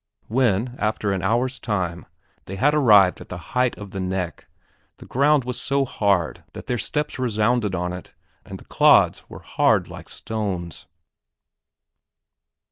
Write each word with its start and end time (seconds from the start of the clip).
When, 0.29 0.73
after 0.79 1.11
an 1.11 1.21
hour's 1.21 1.59
time, 1.59 2.07
they 2.45 2.55
had 2.55 2.73
arrived 2.73 3.21
at 3.21 3.29
the 3.29 3.37
height 3.53 3.77
of 3.77 3.91
the 3.91 3.99
"neck," 3.99 4.47
the 4.97 5.05
ground 5.05 5.43
was 5.43 5.61
so 5.61 5.85
hard 5.85 6.43
that 6.53 6.65
their 6.65 6.79
steps 6.79 7.19
resounded 7.19 7.75
on 7.75 7.93
it 7.93 8.11
and 8.43 8.57
the 8.57 8.65
clods 8.65 9.29
were 9.29 9.43
hard 9.43 9.87
like 9.89 10.09
stones. 10.09 10.87